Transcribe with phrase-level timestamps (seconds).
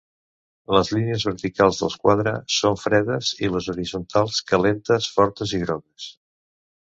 [0.75, 6.09] Les línies verticals del quadre són fredes, i les horitzontals calentes, fortes i grogues.